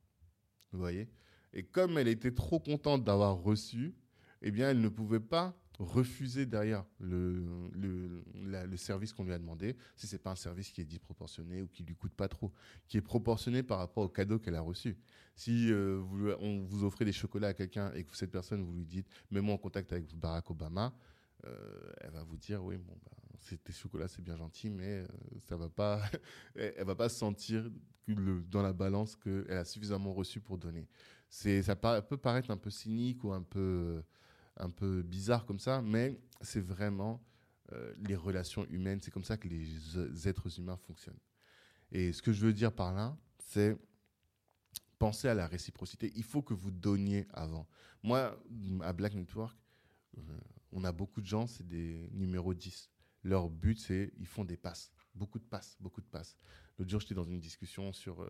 [0.70, 1.08] Vous voyez?
[1.54, 3.94] Et comme elle était trop contente d'avoir reçu,
[4.42, 9.76] eh bien, elle ne pouvait pas refuser derrière le, le, service qu'on lui a demandé,
[9.96, 12.52] si ce n'est pas un service qui est disproportionné ou qui lui coûte pas trop,
[12.86, 14.96] qui est proportionné par rapport au cadeau qu'elle a reçu.
[15.36, 18.74] Si euh, vous, on vous offrez des chocolats à quelqu'un et que cette personne, vous
[18.74, 20.94] lui dites, mets-moi en contact avec Barack Obama,
[21.46, 25.06] euh, elle va vous dire, oui, bon, bah, tes chocolats, c'est bien gentil, mais euh,
[25.38, 26.00] ça va pas,
[26.54, 27.70] elle va pas sentir
[28.06, 30.86] dans la balance qu'elle a suffisamment reçu pour donner
[31.34, 34.02] ça peut paraître un peu cynique ou un peu,
[34.56, 37.22] un peu bizarre comme ça, mais c'est vraiment
[37.72, 39.00] euh, les relations humaines.
[39.02, 41.18] C'est comme ça que les êtres humains fonctionnent.
[41.90, 43.76] Et ce que je veux dire par là, c'est
[44.98, 46.12] penser à la réciprocité.
[46.16, 47.66] Il faut que vous donniez avant.
[48.02, 48.36] Moi,
[48.82, 49.56] à Black Network,
[50.18, 50.20] euh,
[50.72, 52.90] on a beaucoup de gens, c'est des numéros 10.
[53.22, 54.90] Leur but, c'est ils font des passes.
[55.14, 56.36] Beaucoup de passes, beaucoup de passes.
[56.76, 58.28] L'autre jour, j'étais dans une discussion sur euh,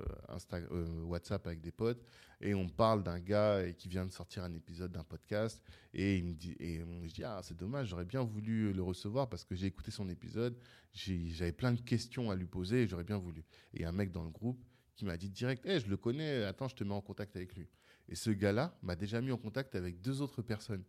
[0.53, 2.05] euh, WhatsApp avec des potes
[2.41, 5.63] et on parle d'un gars qui vient de sortir un épisode d'un podcast
[5.95, 9.31] et il me dit et je dis ah c'est dommage, j'aurais bien voulu le recevoir
[9.31, 10.59] parce que j'ai écouté son épisode,
[10.93, 13.45] j'avais plein de questions à lui poser et j'aurais bien voulu.
[13.73, 14.63] Et un mec dans le groupe
[14.95, 17.55] qui m'a dit direct, hey, je le connais, attends, je te mets en contact avec
[17.57, 17.69] lui.
[18.09, 20.85] Et ce gars-là m'a déjà mis en contact avec deux autres personnes.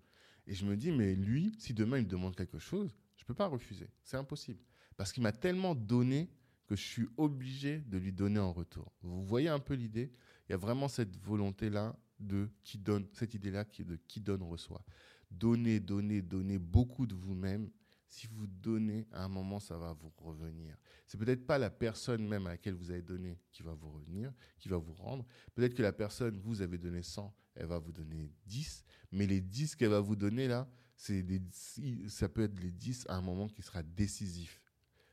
[0.47, 3.27] Et je me dis, mais lui, si demain il me demande quelque chose, je ne
[3.27, 3.89] peux pas refuser.
[4.03, 4.59] C'est impossible.
[4.97, 6.29] Parce qu'il m'a tellement donné
[6.67, 8.91] que je suis obligé de lui donner en retour.
[9.01, 10.11] Vous voyez un peu l'idée?
[10.47, 14.83] Il y a vraiment cette volonté-là de qui donne, cette idée-là de qui donne reçoit.
[15.29, 17.69] Donnez, donnez, donnez beaucoup de vous-même.
[18.07, 20.77] Si vous donnez, à un moment, ça va vous revenir.
[21.05, 24.31] C'est peut-être pas la personne même à laquelle vous avez donné qui va vous revenir,
[24.57, 25.25] qui va vous rendre.
[25.53, 29.41] Peut-être que la personne, vous avez donné 100, elle va vous donner 10, mais les
[29.41, 33.61] 10 qu'elle va vous donner là, ça peut être les 10 à un moment qui
[33.61, 34.61] sera décisif.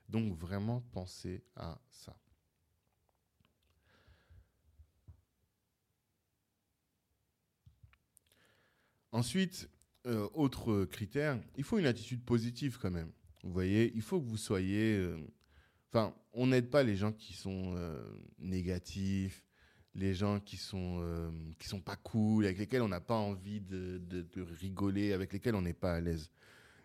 [0.08, 2.16] Donc vraiment pensez à ça.
[9.12, 9.68] Ensuite,
[10.06, 13.12] euh, autre critère, il faut une attitude positive quand même.
[13.44, 14.96] Vous voyez, il faut que vous soyez...
[14.96, 15.18] Euh,
[15.88, 18.02] enfin, on n'aide pas les gens qui sont euh,
[18.38, 19.44] négatifs,
[19.94, 21.04] les gens qui sont
[21.60, 24.00] sont pas cool, avec lesquels on n'a pas envie de,
[24.58, 26.30] rigoler, avec lesquels on n'est pas à l'aise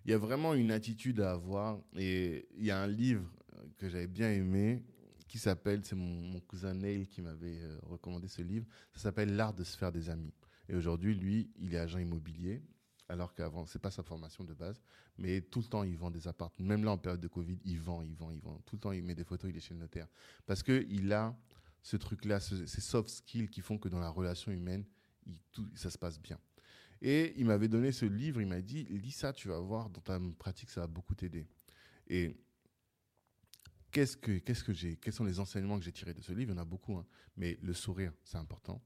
[0.07, 1.79] il y a vraiment une attitude à avoir.
[1.97, 3.29] Et il y a un livre
[3.77, 4.83] que j'avais bien aimé
[5.27, 9.53] qui s'appelle, c'est mon, cousin Neil qui m'avait euh, recommandé ce livre, ça s'appelle L'art
[9.53, 10.33] de se faire des amis.
[10.69, 12.63] Et aujourd'hui, lui, il est agent immobilier,
[13.09, 14.81] alors qu'avant, c'est pas sa formation de base,
[15.17, 16.69] mais tout le temps, il vend des appartements.
[16.69, 18.61] Même là, en période de Covid, il vend, il vend, il vend.
[18.65, 20.07] Tout le temps, il met des photos, il est chez le notaire.
[20.45, 21.37] Parce qu'il a
[21.81, 24.85] ce truc-là, ces soft skills qui font que dans la relation humaine,
[25.51, 26.39] tout, ça se passe bien.
[27.01, 30.01] Et il m'avait donné ce livre, il m'a dit, lis ça, tu vas voir, dans
[30.01, 31.47] ta pratique, ça va beaucoup t'aider.
[32.07, 32.35] Et
[33.91, 36.51] qu'est-ce que, qu'est-ce que j'ai, quels sont les enseignements que j'ai tirés de ce livre?
[36.51, 37.05] Il y en a beaucoup, hein.
[37.35, 38.81] mais le sourire, c'est important.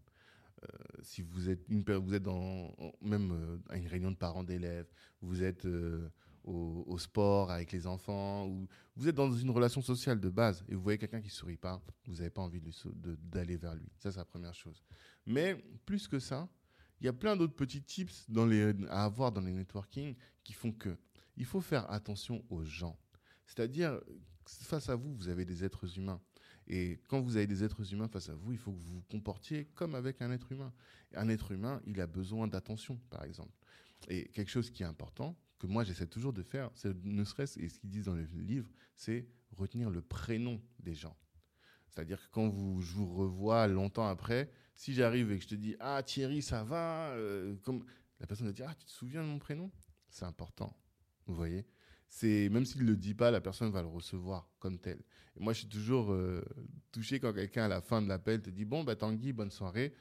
[0.63, 0.67] Euh,
[1.01, 4.87] si vous êtes, une, vous êtes dans, même euh, à une réunion de parents d'élèves,
[5.21, 6.07] vous êtes euh,
[6.43, 10.75] au, sport avec les enfants, ou vous êtes dans une relation sociale de base et
[10.75, 12.61] vous voyez quelqu'un qui sourit pas, vous n'avez pas envie
[12.95, 13.89] d'aller vers lui.
[13.97, 14.83] Ça, c'est la première chose.
[15.25, 16.47] Mais plus que ça,
[17.01, 18.27] il y a plein d'autres petits tips
[18.89, 20.95] à avoir dans les networking qui font que
[21.35, 22.97] il faut faire attention aux gens.
[23.47, 23.99] C'est-à-dire,
[24.45, 26.21] face à vous, vous avez des êtres humains.
[26.67, 29.03] Et quand vous avez des êtres humains face à vous, il faut que vous vous
[29.09, 30.71] comportiez comme avec un être humain.
[31.15, 33.57] Un être humain, il a besoin d'attention, par exemple.
[34.07, 37.59] Et quelque chose qui est important, que moi j'essaie toujours de faire, c'est ne serait-ce,
[37.59, 41.15] et ce qu'ils disent dans le livre, c'est retenir le prénom des gens.
[41.89, 45.55] C'est-à-dire que quand vous, je vous revois longtemps après, si j'arrive et que je te
[45.55, 47.85] dis Ah Thierry, ça va euh, comme...
[48.19, 49.71] La personne va dire Ah, tu te souviens de mon prénom?
[50.09, 50.75] C'est important.
[51.25, 51.65] Vous voyez
[52.11, 55.01] c'est même s'il ne le dit pas, la personne va le recevoir comme tel.
[55.39, 56.43] Moi, je suis toujours euh,
[56.91, 59.93] touché quand quelqu'un, à la fin de l'appel, te dit Bon, bah, Tanguy, bonne soirée.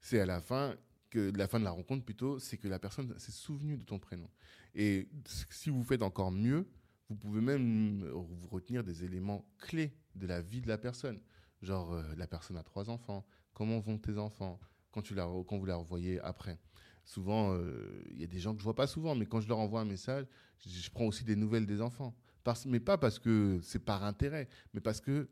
[0.00, 0.76] C'est à la fin,
[1.10, 3.98] que, la fin de la rencontre plutôt, c'est que la personne s'est souvenue de ton
[3.98, 4.30] prénom.
[4.76, 5.08] Et
[5.50, 6.68] si vous faites encore mieux,
[7.08, 11.20] vous pouvez même vous retenir des éléments clés de la vie de la personne.
[11.62, 13.26] Genre, euh, la personne a trois enfants.
[13.56, 16.60] Comment vont tes enfants quand, tu la, quand vous la revoyez après
[17.06, 19.48] Souvent, euh, il y a des gens que je vois pas souvent, mais quand je
[19.48, 20.26] leur envoie un message,
[20.58, 22.14] je, prends aussi des nouvelles des enfants.
[22.44, 25.30] Parce, mais pas parce que c'est par intérêt, mais parce que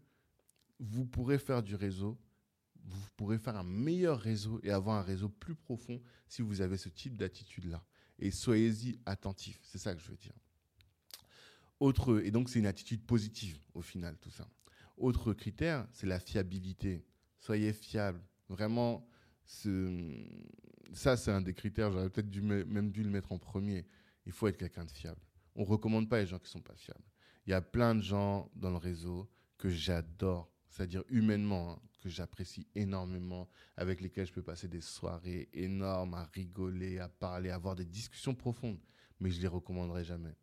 [0.79, 2.19] vous pourrez faire du réseau,
[2.83, 6.79] vous pourrez faire un meilleur réseau et avoir un réseau plus profond si vous avez
[6.79, 7.85] ce type d'attitude-là.
[8.19, 10.35] Et soyez-y attentifs, c'est ça que je veux dire.
[11.79, 14.49] Autre, et donc c'est une attitude positive au final, tout ça.
[14.97, 17.05] Autre critère, c'est la fiabilité.
[17.45, 18.23] Soyez fiable.
[18.49, 19.07] Vraiment,
[19.45, 21.93] ça, c'est un des critères.
[21.93, 23.87] J'aurais peut-être même dû le mettre en premier.
[24.25, 25.21] Il faut être quelqu'un de fiable.
[25.55, 27.05] On ne recommande pas les gens qui ne sont pas fiables.
[27.47, 32.09] Il y a plein de gens dans le réseau que j'adore, c'est-à-dire humainement, hein, que
[32.09, 37.57] j'apprécie énormément, avec lesquels je peux passer des soirées énormes à rigoler, à parler, à
[37.57, 38.81] avoir des discussions profondes.
[39.21, 40.35] Mais je ne les recommanderai jamais.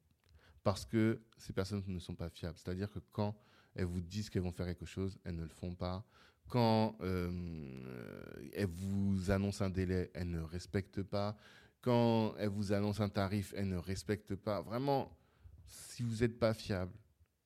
[0.62, 2.60] Parce que ces personnes ne sont pas fiables.
[2.60, 3.36] C'est-à-dire que quand
[3.74, 6.06] elles vous disent qu'elles vont faire quelque chose, elles ne le font pas
[6.52, 11.38] quand euh, elle vous annonce un délai, elle ne respecte pas.
[11.80, 14.62] Quand elle vous annonce un tarif, elle ne respecte pas.
[14.62, 15.18] Vraiment,
[15.66, 16.92] si vous n'êtes pas fiable,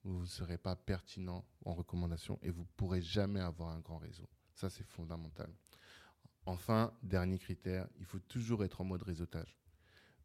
[0.03, 3.99] vous ne serez pas pertinent en recommandation et vous ne pourrez jamais avoir un grand
[3.99, 4.27] réseau.
[4.55, 5.53] Ça, c'est fondamental.
[6.47, 9.55] Enfin, dernier critère, il faut toujours être en mode réseautage.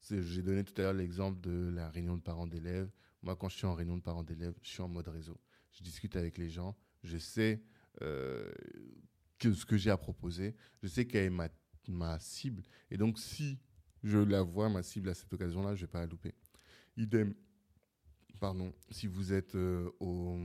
[0.08, 2.90] J'ai donné tout à l'heure l'exemple de la réunion de parents d'élèves.
[3.22, 5.38] Moi, quand je suis en réunion de parents d'élèves, je suis en mode réseau.
[5.72, 7.62] Je discute avec les gens, je sais
[7.98, 10.54] que ce que j'ai à proposer.
[10.82, 11.48] Je sais qu'elle est ma,
[11.88, 12.62] ma, cible.
[12.90, 13.58] Et donc, si
[14.02, 16.34] je la vois, ma cible, à cette occasion-là, je ne vais pas la louper.
[16.96, 17.34] Idem,
[18.38, 20.36] pardon, si vous êtes euh, au,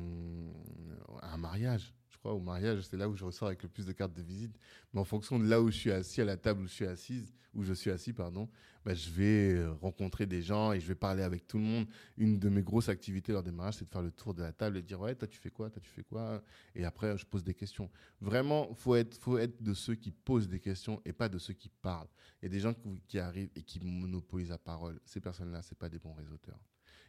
[1.22, 1.94] à un mariage,
[2.34, 4.58] au mariage, c'est là où je ressors avec le plus de cartes de visite.
[4.94, 6.86] Mais en fonction de là où je suis assis, à la table où je suis
[6.86, 8.50] assise, où je suis assis, pardon,
[8.84, 11.88] bah, je vais euh, rencontrer des gens et je vais parler avec tout le monde.
[12.18, 14.52] Une de mes grosses activités lors des mariages, c'est de faire le tour de la
[14.52, 16.44] table et dire ouais, toi tu fais quoi, toi tu fais quoi,
[16.76, 17.90] et après je pose des questions.
[18.22, 21.54] Vraiment, faut être, faut être de ceux qui posent des questions et pas de ceux
[21.54, 22.10] qui parlent.
[22.42, 22.74] Il y a des gens
[23.08, 25.00] qui arrivent et qui monopolisent la parole.
[25.06, 26.60] Ces personnes-là, c'est pas des bons réseauteurs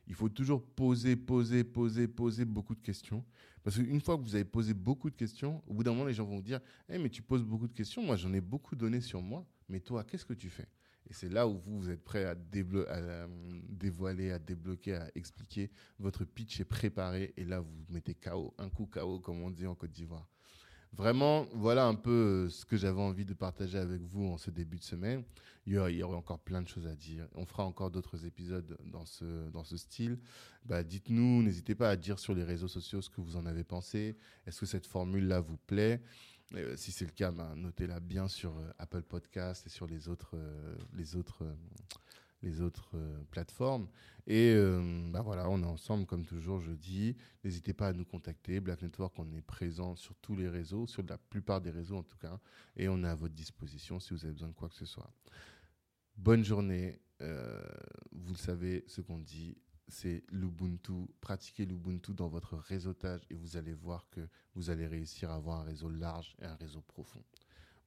[0.07, 3.25] il faut toujours poser, poser, poser, poser beaucoup de questions.
[3.63, 6.15] Parce qu'une fois que vous avez posé beaucoup de questions, au bout d'un moment, les
[6.15, 8.77] gens vont vous dire hey, mais tu poses beaucoup de questions, moi j'en ai beaucoup
[8.77, 10.69] donné sur moi, mais toi, qu'est-ce que tu fais?
[11.09, 13.27] Et c'est là où vous, vous êtes prêt à, euh,
[13.69, 15.71] dévoiler, à débloquer, à expliquer.
[15.99, 19.67] Votre pitch est préparé et là, vous mettez KO, un coup KO, comme on dit
[19.67, 20.27] en Côte d'Ivoire.
[20.93, 24.51] Vraiment, voilà un peu euh, ce que j'avais envie de partager avec vous en ce
[24.51, 25.25] début de semaine.
[25.67, 27.27] Il y, aurait, encore plein de choses à dire.
[27.35, 30.19] On fera encore d'autres épisodes dans ce, dans ce style.
[30.65, 33.65] Bah, dites-nous, n'hésitez pas à dire sur les réseaux sociaux ce que vous en avez
[33.65, 34.17] pensé.
[34.47, 36.01] Est-ce que cette formule-là vous plaît?
[36.55, 40.09] Euh, Si c'est le cas, bah, notez-la bien sur euh, Apple Podcast et sur les
[40.09, 40.39] autres,
[40.95, 41.45] les autres
[42.47, 43.89] les autres euh, plateformes.
[44.27, 47.17] Et euh, bah voilà, on est ensemble comme toujours jeudi.
[47.45, 48.61] N'hésitez pas à nous contacter.
[48.61, 52.03] Black Network, on est présent sur tous les réseaux, sur la plupart des réseaux en
[52.03, 52.39] tout cas.
[52.77, 55.11] Et on est à votre disposition si vous avez besoin de quoi que ce soit.
[56.17, 57.01] Bonne journée.
[57.23, 57.63] Euh,
[58.13, 59.57] vous le savez, ce qu'on dit,
[59.89, 61.07] c'est l'Ubuntu.
[61.21, 64.21] Pratiquez l'Ubuntu dans votre réseautage et vous allez voir que
[64.55, 67.23] vous allez réussir à avoir un réseau large et un réseau profond.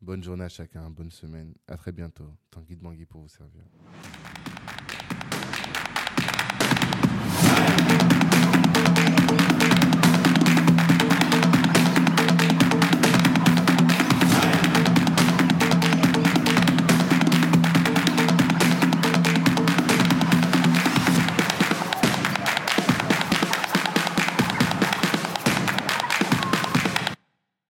[0.02, 1.54] Bonne journée à chacun, bonne semaine.
[1.68, 2.32] À très bientôt.
[2.50, 3.64] Tanguy de Bangui pour vous servir.